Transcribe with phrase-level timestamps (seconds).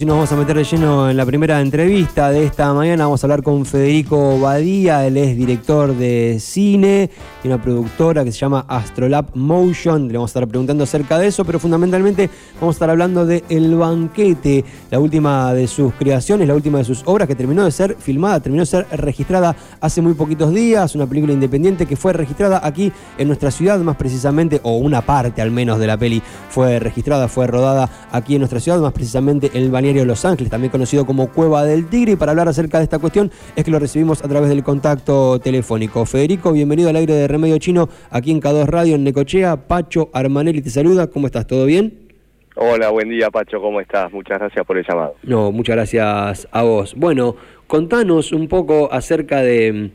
[0.00, 3.06] Nos vamos a meter de lleno en la primera entrevista de esta mañana.
[3.06, 7.10] Vamos a hablar con Federico Badía, él es director de cine
[7.42, 10.06] y una productora que se llama Astrolab Motion.
[10.06, 12.30] Le vamos a estar preguntando acerca de eso, pero fundamentalmente
[12.60, 16.84] vamos a estar hablando de El Banquete, la última de sus creaciones, la última de
[16.84, 20.94] sus obras que terminó de ser filmada, terminó de ser registrada hace muy poquitos días.
[20.94, 25.42] Una película independiente que fue registrada aquí en nuestra ciudad, más precisamente, o una parte
[25.42, 29.50] al menos de la peli fue registrada, fue rodada aquí en nuestra ciudad, más precisamente
[29.52, 32.12] en el de Los Ángeles, también conocido como Cueva del Tigre.
[32.12, 35.40] Y para hablar acerca de esta cuestión es que lo recibimos a través del contacto
[35.40, 36.04] telefónico.
[36.04, 39.66] Federico, bienvenido al aire de Remedio Chino aquí en K2 Radio en Necochea.
[39.66, 41.06] Pacho Armanelli te saluda.
[41.06, 41.46] ¿Cómo estás?
[41.46, 42.08] ¿Todo bien?
[42.56, 44.12] Hola, buen día Pacho, ¿cómo estás?
[44.12, 45.14] Muchas gracias por el llamado.
[45.22, 46.94] No, muchas gracias a vos.
[46.96, 49.92] Bueno, contanos un poco acerca de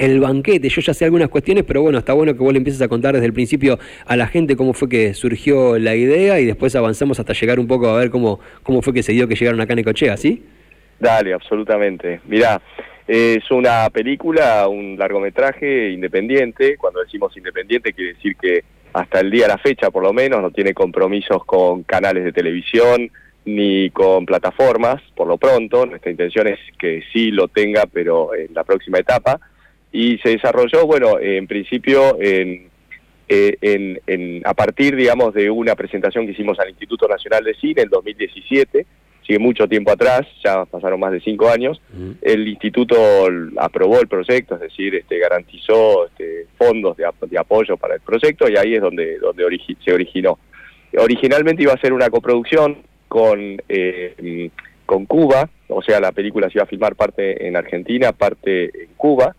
[0.00, 0.68] el banquete.
[0.70, 3.12] Yo ya sé algunas cuestiones, pero bueno, está bueno que vos le empieces a contar
[3.12, 7.20] desde el principio a la gente cómo fue que surgió la idea y después avanzamos
[7.20, 9.74] hasta llegar un poco a ver cómo, cómo fue que se dio que llegaron acá
[9.74, 10.42] a Necochea, ¿sí?
[10.98, 12.20] Dale, absolutamente.
[12.26, 12.62] Mirá,
[13.06, 16.78] es una película, un largometraje independiente.
[16.78, 20.50] Cuando decimos independiente quiere decir que hasta el día la fecha, por lo menos, no
[20.50, 23.10] tiene compromisos con canales de televisión
[23.44, 25.84] ni con plataformas, por lo pronto.
[25.84, 29.38] Nuestra intención es que sí lo tenga, pero en la próxima etapa
[29.92, 32.68] y se desarrolló, bueno, en principio en,
[33.28, 37.54] eh, en, en, a partir, digamos, de una presentación que hicimos al Instituto Nacional de
[37.54, 38.86] Cine en 2017,
[39.26, 41.80] sigue mucho tiempo atrás, ya pasaron más de cinco años,
[42.22, 42.96] el instituto
[43.58, 48.48] aprobó el proyecto, es decir, este, garantizó este, fondos de, de, apoyo para el proyecto
[48.48, 49.44] y ahí es donde, donde
[49.84, 50.38] se originó.
[50.98, 54.50] Originalmente iba a ser una coproducción con, eh,
[54.86, 58.90] con Cuba, o sea, la película se iba a filmar parte en Argentina, parte en
[58.96, 59.36] Cuba,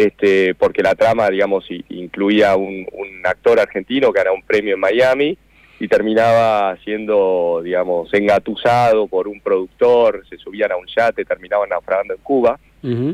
[0.00, 4.80] este, porque la trama, digamos, incluía un, un actor argentino que ganó un premio en
[4.80, 5.36] Miami
[5.78, 12.14] y terminaba siendo, digamos, engatusado por un productor, se subían a un yate, terminaban naufragando
[12.14, 12.58] en Cuba.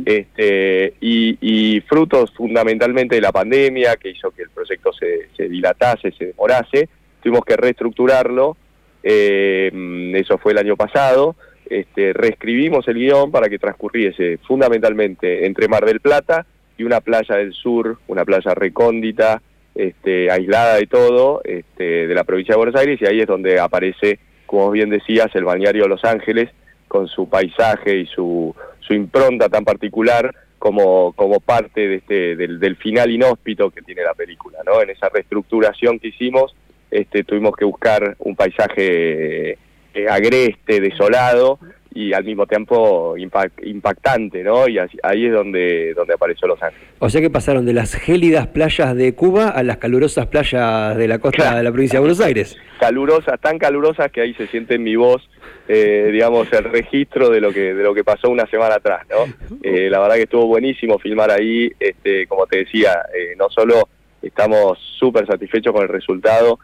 [0.05, 6.13] este, y, frutos fundamentalmente de la pandemia, que hizo que el proyecto se, se dilatase,
[6.13, 6.89] se demorase,
[7.21, 8.57] tuvimos que reestructurarlo,
[9.03, 9.73] eh,
[10.15, 11.35] eso fue el año pasado,
[11.69, 17.37] este, reescribimos el guion para que transcurriese fundamentalmente entre Mar del Plata y una playa
[17.37, 19.43] del sur, una playa recóndita,
[19.75, 23.61] este, aislada de todo, este, de la provincia de Buenos Aires, y ahí es donde
[23.61, 26.51] aparece, como bien decías, el balneario de Los Ángeles,
[26.89, 32.77] con su paisaje y su, su impronta tan particular como, como parte de este, del,
[32.77, 34.59] final inhóspito que tiene la película.
[34.65, 34.81] ¿no?
[34.81, 36.55] En esa reestructuración que hicimos,
[36.91, 39.59] este, tuvimos que buscar un paisaje
[39.95, 41.59] eh, agreste, desolado,
[41.97, 44.69] y al mismo tiempo impactante, ¿no?
[44.69, 46.87] Y ahí es donde, donde apareció Los Ángeles.
[46.99, 51.09] O sea que pasaron de las gélidas playas de Cuba a las calurosas playas de
[51.09, 52.55] la costa de la provincia de Buenos Aires.
[52.79, 55.27] Calurosas, tan calurosas que ahí se siente en mi voz,
[55.69, 59.57] eh, digamos, el registro de lo que de lo que pasó una semana atrás, ¿no?
[59.63, 63.89] Eh, la verdad que estuvo buenísimo filmar ahí, este, como te decía, eh, no solo
[64.21, 66.59] estamos súper satisfechos con el resultado,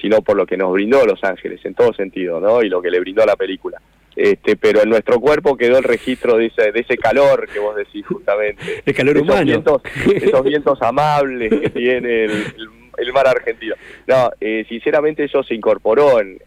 [0.00, 2.62] sino por lo que nos brindó Los Ángeles, en todo sentido, ¿no?
[2.62, 3.80] Y lo que le brindó la película
[4.16, 7.74] este, pero en nuestro cuerpo quedó el registro de ese, de ese calor que vos
[7.76, 8.62] decís justamente.
[8.86, 9.46] El calor esos humano.
[9.46, 9.82] Vientos,
[10.14, 13.74] esos vientos amables que tiene el, mar argentino.
[14.06, 16.38] No, eh, sinceramente eso se incorporó en,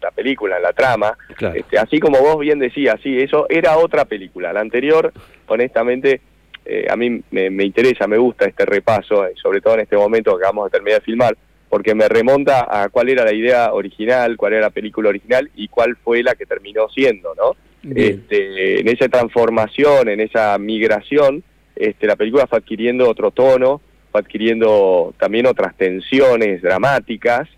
[0.00, 1.16] la película, en la trama.
[1.54, 4.52] Este, así como vos bien decías, sí, eso era otra película.
[4.52, 5.10] La anterior,
[5.46, 6.20] honestamente,
[6.66, 9.96] eh, a mí me, me, interesa, me gusta este repaso, eh, sobre todo en este
[9.96, 11.36] momento que vamos a terminar de filmar,
[11.74, 15.66] porque me remonta a cuál era la idea original, cuál era la película original y
[15.66, 17.56] cuál fue la que terminó siendo, ¿no?
[17.96, 21.42] Este, en esa transformación, en esa migración,
[21.74, 23.80] este, la película fue adquiriendo otro tono,
[24.12, 27.48] fue adquiriendo también otras tensiones dramáticas.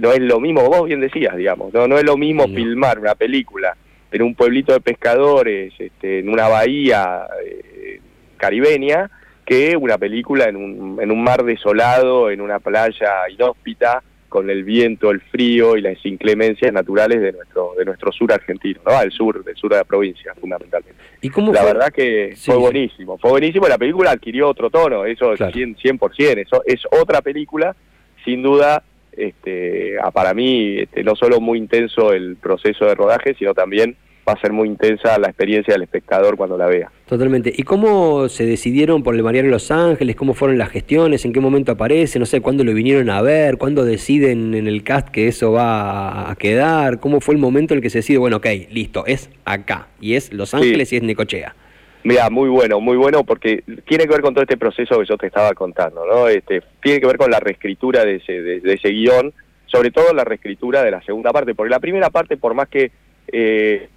[0.00, 3.14] no es lo mismo, vos bien decías, digamos, no, no es lo mismo filmar una
[3.14, 3.76] película
[4.10, 8.00] en un pueblito de pescadores, este, en una bahía eh,
[8.36, 9.12] caribeña,
[9.44, 14.02] que una película en un, en un mar desolado, en una playa inhóspita,
[14.34, 18.80] con el viento, el frío y las inclemencias naturales de nuestro de nuestro sur argentino,
[18.84, 18.90] ¿no?
[18.90, 21.00] Al sur, del sur de la provincia, fundamentalmente.
[21.20, 25.34] ¿Y cómo la verdad que fue buenísimo, fue buenísimo, la película adquirió otro tono, eso
[25.34, 27.76] es 100%, 100%, eso es otra película,
[28.24, 28.82] sin duda,
[29.12, 34.32] este, para mí, este, no solo muy intenso el proceso de rodaje, sino también va
[34.32, 36.90] a ser muy intensa la experiencia del espectador cuando la vea.
[37.06, 37.52] Totalmente.
[37.54, 40.16] ¿Y cómo se decidieron por el Mariano Los Ángeles?
[40.16, 41.24] ¿Cómo fueron las gestiones?
[41.24, 42.18] ¿En qué momento aparece?
[42.18, 43.58] No sé, ¿cuándo lo vinieron a ver?
[43.58, 47.00] ¿Cuándo deciden en el cast que eso va a quedar?
[47.00, 50.14] ¿Cómo fue el momento en el que se decide, bueno, ok, listo, es acá, y
[50.14, 51.54] es Los Ángeles y es Necochea?
[52.02, 55.16] Mira, muy bueno, muy bueno, porque tiene que ver con todo este proceso que yo
[55.16, 56.28] te estaba contando, ¿no?
[56.28, 59.32] Este, tiene que ver con la reescritura de ese, de ese guion,
[59.66, 62.92] sobre todo la reescritura de la segunda parte, porque la primera parte, por más que
[63.28, 63.88] eh,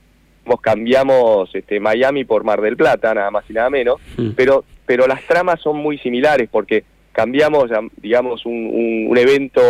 [0.56, 4.30] cambiamos este, Miami por Mar del Plata, nada más y nada menos, mm.
[4.32, 9.62] pero, pero las tramas son muy similares porque cambiamos, digamos, un, un, evento,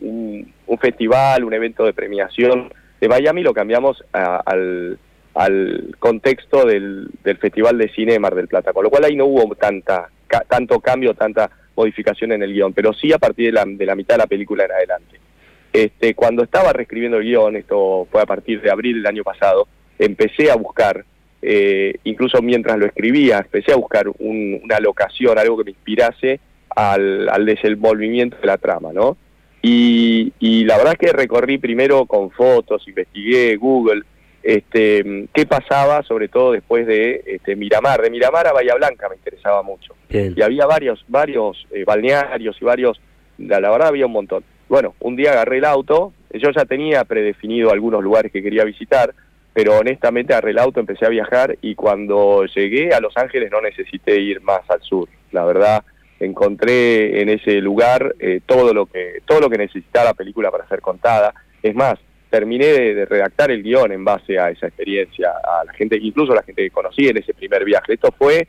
[0.00, 4.98] un, festival, un evento de premiación de Miami, lo cambiamos al,
[5.34, 9.14] al contexto del, del Festival de Cine de Mar del Plata, con lo cual ahí
[9.14, 10.08] no hubo tanta,
[10.48, 13.94] tanto cambio, tanta modificación en el guion, pero sí a partir de la, de la
[13.94, 15.20] mitad de la película en adelante.
[15.74, 19.68] Este, cuando estaba reescribiendo el guion, esto fue a partir de abril del año pasado,
[19.98, 21.04] empecé a buscar,
[21.42, 26.40] eh, incluso mientras lo escribía, empecé a buscar una locación, algo que me inspirase
[26.74, 29.16] al, al, desenvolvimiento de la trama, ¿no?
[29.62, 34.02] Y, y la verdad es que recorrí primero con fotos, investigué Google,
[34.46, 38.00] este, qué pasaba, sobre todo después de este, Miramar.
[38.00, 39.96] De Miramar a Bahía Blanca me interesaba mucho.
[40.08, 43.00] Y había varios, varios eh, balnearios y varios,
[43.38, 44.44] la, verdad había un montón.
[44.68, 49.14] Bueno, un día agarré el auto, yo ya tenía predefinido algunos lugares que quería visitar,
[49.56, 53.62] pero honestamente agarré el auto, empecé a viajar y cuando llegué a Los Ángeles no
[53.62, 55.08] necesité ir más al sur.
[55.32, 55.82] La verdad,
[56.20, 60.68] encontré en ese lugar eh, todo lo que todo lo que necesitaba la película para
[60.68, 61.32] ser contada.
[61.62, 61.94] Es más,
[62.28, 66.36] terminé de, redactar el guion en base a esa experiencia, a la gente, incluso a
[66.36, 67.94] la gente que conocí en ese primer viaje.
[67.94, 68.48] Esto fue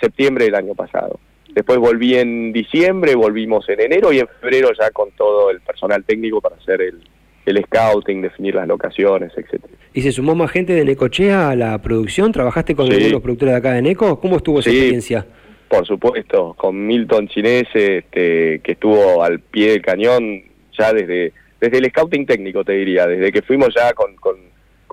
[0.00, 1.20] septiembre del año pasado.
[1.50, 6.02] Después volví en diciembre, volvimos en enero y en febrero ya con todo el personal
[6.02, 7.02] técnico para hacer el,
[7.46, 9.72] el scouting, definir las locaciones, etcétera.
[9.94, 12.32] ¿Y se sumó más gente de Necochea a la producción?
[12.32, 14.20] ¿Trabajaste con algunos productores de acá de Neco?
[14.20, 15.26] ¿Cómo estuvo esa experiencia?
[15.68, 20.42] Por supuesto, con Milton Chinese, este, que estuvo al pie del cañón
[20.76, 24.36] ya desde desde el scouting técnico, te diría, desde que fuimos ya con, con,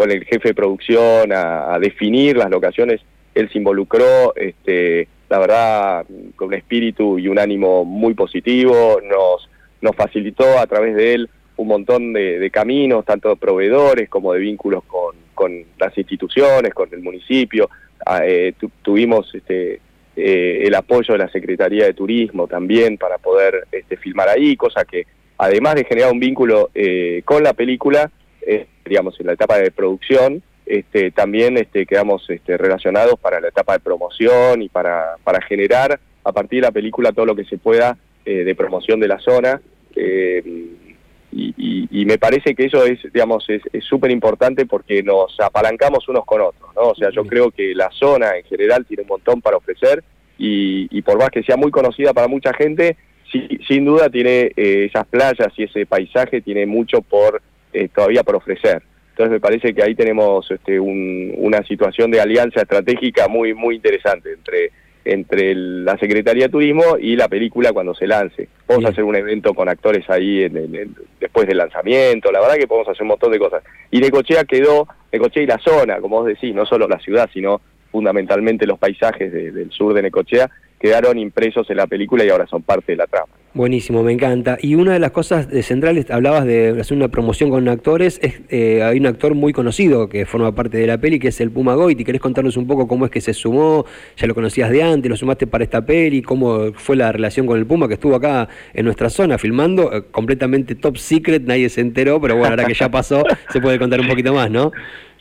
[0.09, 3.01] el jefe de producción a, definir las locaciones,
[3.35, 6.05] él se involucró, este, la verdad,
[6.35, 9.49] con un espíritu y un ánimo muy positivo, nos,
[9.81, 14.39] nos facilitó a través de él un montón de, caminos, tanto de proveedores como de
[14.39, 15.13] vínculos con,
[15.77, 17.69] las instituciones, con el municipio.
[18.05, 19.79] Ah, eh, tuvimos este,
[20.15, 24.85] eh, el apoyo de la Secretaría de Turismo también para poder este, filmar ahí, cosa
[24.85, 25.05] que
[25.37, 28.11] además de generar un vínculo eh, con la película,
[28.41, 33.49] eh, digamos, en la etapa de producción, este, también este, quedamos este, relacionados para la
[33.49, 37.43] etapa de promoción y para, para generar a partir de la película todo lo que
[37.45, 39.61] se pueda eh, de promoción de la zona.
[41.35, 46.41] Y, me parece que eso es, digamos, es súper importante porque nos apalancamos unos con
[46.41, 46.89] otros, ¿no?
[46.89, 50.03] O sea, yo creo que la zona en general tiene un montón para ofrecer
[50.37, 52.97] y, y por más que sea muy conocida para mucha gente,
[53.67, 57.41] sin duda tiene eh, esas playas y ese paisaje tiene mucho por
[57.71, 58.83] eh, todavía por ofrecer.
[59.11, 64.33] Entonces me parece que ahí tenemos este, una situación de alianza estratégica muy muy interesante
[64.33, 64.71] entre
[65.05, 68.47] entre la Secretaría de Turismo y la película cuando se lance.
[68.65, 72.87] Podemos hacer un evento con actores ahí en, después del lanzamiento, la verdad que podemos
[72.87, 73.63] hacer un montón de cosas.
[73.91, 77.61] Y Necochea quedó, Necochea y la zona, como vos decís, no solo la ciudad, sino
[77.91, 80.49] fundamentalmente los paisajes del sur de Necochea,
[80.83, 83.31] quedaron impresos en la película y ahora son parte de la trama.
[83.53, 84.57] Buenísimo, me encanta.
[84.61, 88.41] Y una de las cosas de centrales, hablabas de hacer una promoción con actores, es,
[88.49, 91.51] eh, hay un actor muy conocido que forma parte de la peli, que es el
[91.51, 92.03] Puma Goiti.
[92.03, 93.85] ¿Querés contarnos un poco cómo es que se sumó?
[94.17, 95.09] ¿Ya lo conocías de antes?
[95.09, 96.21] ¿Lo sumaste para esta peli?
[96.21, 99.93] ¿Cómo fue la relación con el Puma que estuvo acá en nuestra zona filmando?
[99.93, 103.79] Eh, completamente top secret, nadie se enteró, pero bueno, ahora que ya pasó, se puede
[103.79, 104.73] contar un poquito más, ¿no?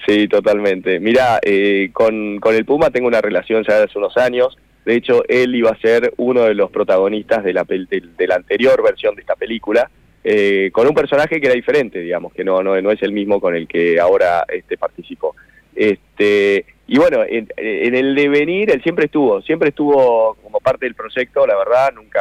[0.08, 0.98] Sí, totalmente.
[0.98, 5.22] Mira, eh, con, con el Puma tengo una relación ya hace unos años de hecho,
[5.28, 9.20] él iba a ser uno de los protagonistas de la, de, la anterior versión de
[9.20, 9.88] esta película,
[10.24, 13.40] eh, con un personaje que era diferente, digamos, que no, no, no es el mismo
[13.40, 15.36] con el que ahora este, participó.
[15.74, 21.46] Este, y bueno, en, el devenir él siempre estuvo, siempre estuvo como parte del proyecto,
[21.46, 22.20] la verdad, nunca,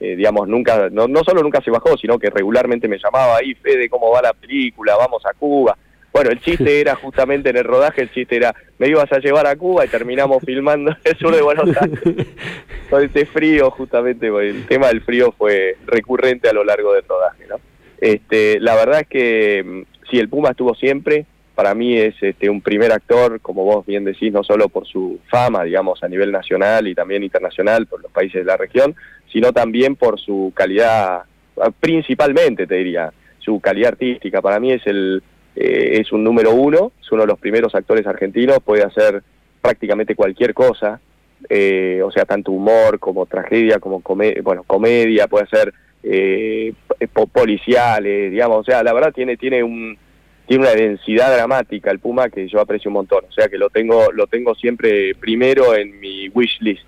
[0.00, 3.54] eh, digamos, nunca, no, no solo nunca se bajó, sino que regularmente me llamaba ahí,
[3.54, 4.96] Fede, ¿cómo va la película?
[4.96, 5.76] Vamos a Cuba.
[6.12, 9.46] Bueno, el chiste era justamente en el rodaje, el chiste era, me ibas a llevar
[9.46, 12.00] a Cuba y terminamos filmando el sur de Buenos Aires.
[12.90, 17.46] Con ese frío, justamente, el tema del frío fue recurrente a lo largo del rodaje,
[17.48, 17.56] ¿no?
[18.00, 22.50] Este, la verdad es que mm, si el Puma estuvo siempre, para mí es este,
[22.50, 26.32] un primer actor, como vos bien decís, no solo por su fama, digamos, a nivel
[26.32, 28.94] nacional y también internacional por los países de la región,
[29.30, 31.22] sino también por su calidad,
[31.78, 34.40] principalmente te diría, su calidad artística.
[34.40, 35.22] Para mí es el,
[35.56, 39.22] eh, es un número uno, es uno de los primeros actores argentinos, puede hacer
[39.60, 41.00] prácticamente cualquier cosa,
[41.48, 44.02] eh, o sea, tanto humor como tragedia, como
[44.42, 46.72] bueno, comedia, puede ser eh,
[47.32, 49.96] policiales, digamos, o sea, la verdad tiene, tiene un
[50.46, 53.70] tiene una densidad dramática el Puma que yo aprecio un montón, o sea que lo
[53.70, 56.86] tengo, lo tengo siempre primero en mi wish list.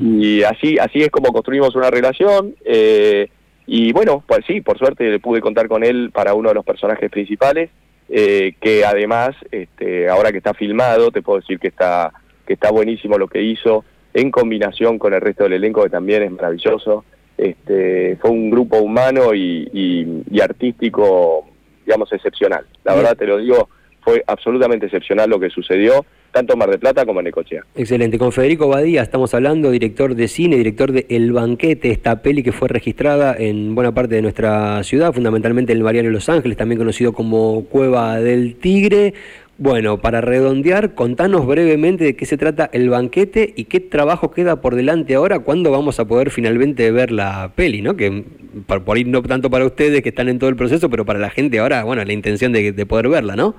[0.00, 2.54] Y así, así es como construimos una relación.
[2.64, 3.28] Eh,
[3.70, 7.10] y bueno, pues sí, por suerte pude contar con él para uno de los personajes
[7.10, 7.68] principales.
[8.08, 12.10] eh, que además, este, ahora que está filmado, te puedo decir que está,
[12.46, 13.84] que está buenísimo lo que hizo,
[14.14, 17.04] en combinación con el resto del elenco, que también es maravilloso.
[17.36, 21.46] Este, fue un grupo humano y, artístico,
[21.84, 22.64] digamos, excepcional.
[22.84, 23.68] La verdad te lo digo,
[24.00, 27.64] fue absolutamente excepcional lo que sucedió, tanto en Mar de Plata como en Ecochea.
[27.74, 28.18] Excelente.
[28.18, 32.52] Con Federico Badía estamos hablando, director de cine, director de El Banquete, esta peli que
[32.52, 36.56] fue registrada en buena parte de nuestra ciudad, fundamentalmente en el Mariano de Los Ángeles,
[36.56, 39.14] también conocido como Cueva del Tigre.
[39.60, 44.60] Bueno, para redondear, contanos brevemente de qué se trata el banquete y qué trabajo queda
[44.60, 47.96] por delante ahora, cuándo vamos a poder finalmente ver la peli, ¿no?
[47.96, 48.22] Que
[48.66, 51.30] por, ir no tanto para ustedes que están en todo el proceso, pero para la
[51.30, 53.56] gente ahora, bueno, la intención de, poder verla, ¿no?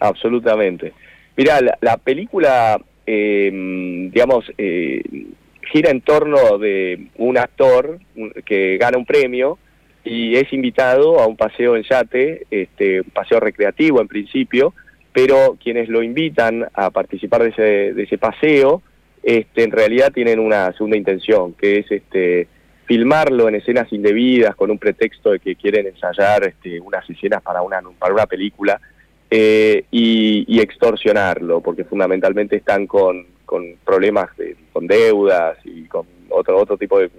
[0.00, 0.92] Absolutamente.
[1.36, 5.02] Mira, la, película, em, digamos, eh,
[5.72, 7.98] gira en torno de un actor
[8.44, 9.58] que gana un premio
[10.04, 14.74] y es invitado a un paseo en yate, este, un paseo recreativo en principio,
[15.12, 17.62] pero quienes lo invitan a participar de ese,
[17.94, 18.82] de ese paseo,
[19.22, 22.48] este, en realidad tienen una segunda intención, que es este,
[22.86, 27.62] filmarlo en escenas indebidas con un pretexto de que quieren ensayar este, unas escenas para
[27.62, 28.80] una, para una película
[29.34, 36.58] eh, y, extorsionarlo, porque fundamentalmente están con, con problemas, de, con deudas y con otro,
[36.58, 37.10] otro tipo de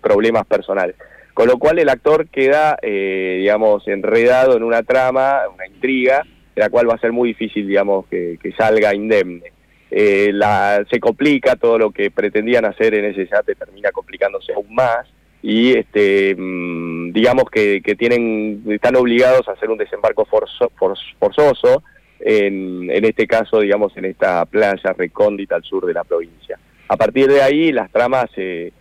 [0.00, 0.94] problemas personales.
[1.34, 6.70] Con lo cual el actor queda, eh, digamos, enredado en una trama, una intriga, la
[6.70, 9.50] cual va a ser muy difícil, digamos, que, salga indemne.
[9.90, 14.72] Eh, la, se complica todo lo que pretendían hacer en ese yate termina complicándose aún
[14.72, 15.04] más
[15.42, 21.82] y este mm, digamos que, tienen están obligados a hacer un desembarco forzoso
[22.20, 26.96] en, en este caso digamos en esta playa recóndita al sur de la provincia a
[26.96, 28.72] partir de ahí las tramas se,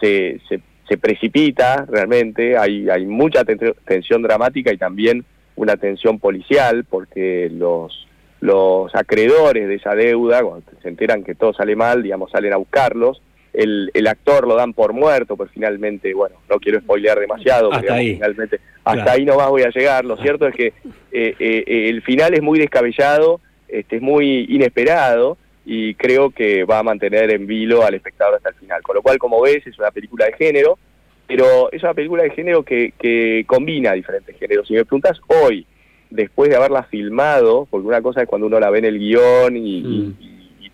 [0.00, 5.24] se, se, precipita realmente hay hay mucha tensión dramática y también
[5.56, 8.06] una atención policial, porque los,
[8.40, 12.56] los acreedores de esa deuda, cuando se enteran que todo sale mal, digamos, salen a
[12.56, 13.22] buscarlos.
[13.52, 17.94] El, el actor lo dan por muerto, pues finalmente, bueno, no quiero spoilear demasiado, hasta
[17.94, 18.14] ahí.
[18.14, 20.04] finalmente hasta ahí nomás voy a llegar.
[20.04, 20.72] Lo cierto es que
[21.12, 26.80] eh, eh, el final es muy descabellado, este, es muy inesperado y creo que va
[26.80, 28.82] a mantener en vilo al espectador hasta el final.
[28.82, 30.78] Con lo cual, como ves, es una película de género,
[31.26, 34.66] pero es una película de género que, que combina diferentes géneros.
[34.66, 35.66] Si me preguntas hoy,
[36.10, 39.56] después de haberla filmado, porque una cosa es cuando uno la ve en el guion
[39.56, 40.31] y, mm.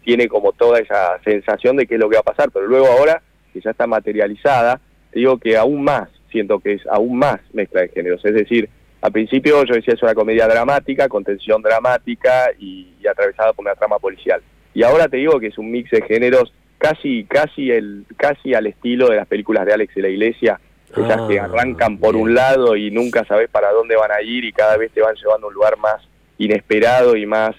[0.08, 2.86] Tiene como toda esa sensación de qué es lo que va a pasar, pero luego
[2.86, 3.20] ahora
[3.52, 7.82] que ya está materializada, te digo que aún más, siento que es aún más mezcla
[7.82, 8.24] de géneros.
[8.24, 8.70] Es decir,
[9.02, 13.74] al principio yo decía es una comedia dramática, con tensión dramática y atravesada por una
[13.74, 14.40] trama policial.
[14.72, 18.66] Y ahora te digo que es un mix de géneros casi casi el casi al
[18.66, 20.58] estilo de las películas de Alex de la Iglesia,
[20.90, 24.46] esas que ah, arrancan por un lado y nunca sabes para dónde van a ir
[24.46, 26.00] y cada vez te van llevando a un lugar más
[26.38, 27.54] inesperado y más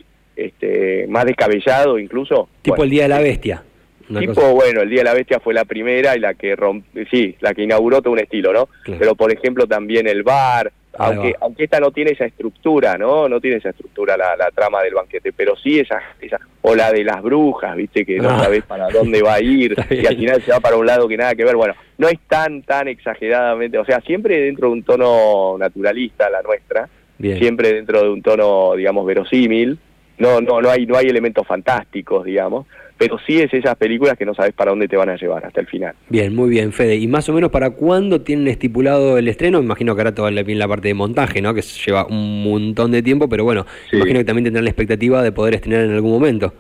[0.46, 2.50] este más descabellado incluso.
[2.62, 3.64] Tipo el Día de la Bestia.
[4.20, 7.36] tipo, bueno, el Día de la Bestia fue la primera y la que romp sí,
[7.42, 8.70] la que inauguró todo un estilo, ¿no?
[8.98, 13.30] Pero por ejemplo también el bar, aunque, aunque esta no tiene esa estructura, ¿no?
[13.30, 16.92] No tiene esa estructura la, la trama del banquete, pero sí esa, esa, o la
[16.92, 18.06] de las brujas, ¿viste?
[18.06, 18.44] Que no ah.
[18.44, 21.16] sabes para dónde va a ir y al final se va para un lado que
[21.16, 21.56] nada que ver.
[21.56, 26.42] Bueno, no es tan, tan exageradamente, o sea, siempre dentro de un tono naturalista, la
[26.42, 29.78] nuestra, siempre dentro de un tono, digamos, verosímil,
[30.20, 34.26] no, no, no hay, no hay elementos fantásticos, digamos, pero sí es esas películas que
[34.26, 35.96] no sabes para dónde te van a llevar hasta el final.
[36.10, 36.98] Bien, muy bien, Fede.
[36.98, 39.60] ¿Y más o menos para cuándo tienen estipulado el estreno?
[39.60, 41.54] Me imagino que ahora toda la, la parte de montaje, ¿no?
[41.54, 45.32] Que lleva un montón de tiempo, pero bueno, imagino que también tendrán la expectativa de
[45.32, 46.54] poder estrenar en algún momento.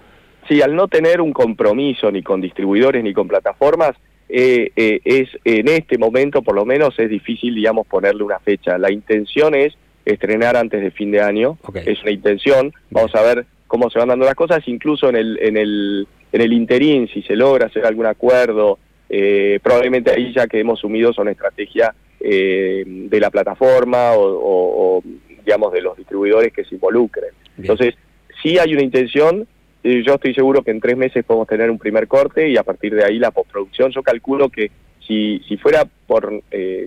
[0.47, 3.91] Sí, al no tener un compromiso ni con distribuidores ni con plataformas,
[4.29, 8.77] eh, eh, es en este momento por lo menos es difícil, digamos, ponerle una fecha.
[8.77, 9.73] La intención es
[10.05, 14.09] estrenar antes de fin de año, es una intención, vamos a ver cómo se van
[14.09, 17.85] dando las cosas, incluso en el, en el en el interín, si se logra hacer
[17.85, 18.77] algún acuerdo,
[19.09, 25.01] eh, probablemente ahí ya quedemos sumidos a una estrategia eh, de la plataforma o,
[25.43, 27.31] digamos, de los distribuidores que se involucren.
[27.57, 27.95] Entonces,
[28.41, 29.47] si hay una intención,
[29.83, 32.63] eh, yo estoy seguro que en tres meses podemos tener un primer corte y a
[32.63, 33.91] partir de ahí la postproducción.
[33.91, 34.69] Yo calculo que
[35.09, 36.41] si, si fuera por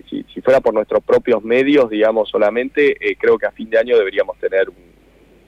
[0.09, 3.97] si, si, fuera por nuestros propios medios, digamos, solamente, creo que a fin de año
[3.97, 4.93] deberíamos tener un,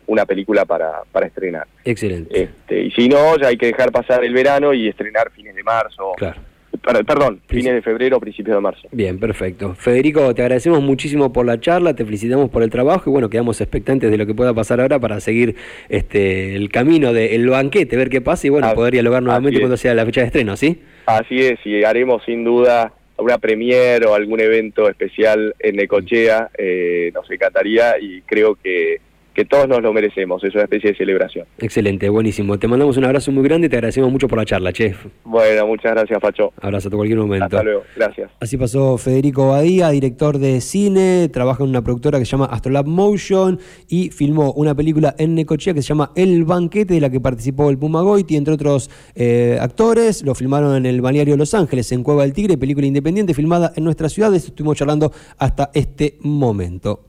[0.08, 1.68] una película para, para estrenar.
[1.84, 2.44] Excelente.
[2.44, 5.64] Este, y si no, ya hay que dejar pasar el verano y estrenar fines de
[5.64, 6.12] marzo.
[6.18, 6.42] Claro.
[6.86, 8.88] Perdón, fines de febrero, principios de marzo.
[8.92, 9.74] Bien, perfecto.
[9.74, 13.60] Federico, te agradecemos muchísimo por la charla, te felicitamos por el trabajo y bueno, quedamos
[13.60, 15.56] expectantes de lo que pueda pasar ahora para seguir
[15.90, 19.96] este el camino del banquete, ver qué pasa y bueno, poder dialogar nuevamente cuando sea
[19.96, 20.82] la fecha de estreno, ¿sí?
[21.08, 27.12] Así es, y haremos sin duda una premier o algún evento especial en Necochea, eh,
[27.14, 29.00] nos encantaría y creo que
[29.36, 31.46] que todos nos lo merecemos, es una especie de celebración.
[31.60, 32.58] Excelente, buenísimo.
[32.58, 35.06] Te mandamos un abrazo muy grande y te agradecemos mucho por la charla, chef.
[35.26, 36.54] Bueno, muchas gracias, Facho.
[36.62, 37.46] Abrazo a cualquier momento.
[37.46, 38.32] Hasta luego, gracias.
[38.40, 42.88] Así pasó Federico Badía, director de cine, trabaja en una productora que se llama Astrolab
[42.88, 47.20] Motion y filmó una película en Necochea que se llama El Banquete, de la que
[47.20, 50.24] participó el Puma Goiti, entre otros eh, actores.
[50.24, 53.84] Lo filmaron en el balneario Los Ángeles, en Cueva del Tigre, película independiente filmada en
[53.84, 54.32] nuestra ciudad.
[54.32, 57.06] De eso estuvimos charlando hasta este momento.